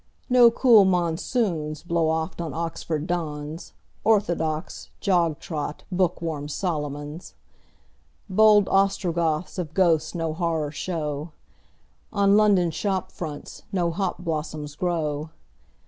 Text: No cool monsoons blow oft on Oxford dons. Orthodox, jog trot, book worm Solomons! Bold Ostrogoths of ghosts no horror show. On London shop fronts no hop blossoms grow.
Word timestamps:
No 0.31 0.49
cool 0.49 0.83
monsoons 0.83 1.83
blow 1.83 2.09
oft 2.09 2.41
on 2.41 2.55
Oxford 2.55 3.05
dons. 3.05 3.73
Orthodox, 4.03 4.89
jog 4.99 5.37
trot, 5.37 5.83
book 5.91 6.23
worm 6.23 6.47
Solomons! 6.47 7.35
Bold 8.27 8.67
Ostrogoths 8.69 9.59
of 9.59 9.75
ghosts 9.75 10.15
no 10.15 10.33
horror 10.33 10.71
show. 10.71 11.33
On 12.11 12.35
London 12.35 12.71
shop 12.71 13.11
fronts 13.11 13.61
no 13.71 13.91
hop 13.91 14.17
blossoms 14.17 14.73
grow. 14.73 15.29